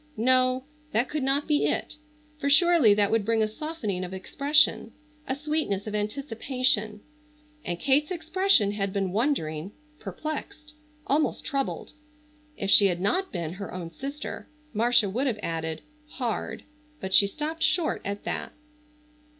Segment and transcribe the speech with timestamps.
[0.17, 0.63] No,
[0.93, 1.97] that could not be it,
[2.39, 4.93] for surely that would bring a softening of expression,
[5.27, 7.01] a sweetness of anticipation,
[7.63, 10.73] and Kate's expression had been wondering, perplexed,
[11.05, 11.91] almost troubled.
[12.57, 16.63] If she had not been her own sister Marcia would have added, "hard,"
[16.99, 18.53] but she stopped short at that.